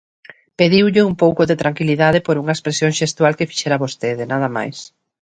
Pediulle 0.59 1.07
un 1.09 1.15
pouco 1.23 1.41
de 1.49 1.59
tranquilidade 1.61 2.19
por 2.25 2.35
unha 2.41 2.55
expresión 2.55 2.91
xestual 2.99 3.33
que 3.37 3.49
fixera 3.51 3.81
vostede, 3.83 4.23
nada 4.31 4.49
máis. 4.57 4.77